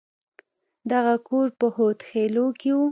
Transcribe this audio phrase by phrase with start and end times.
[0.91, 2.77] دغه کور په هود خيلو کښې و.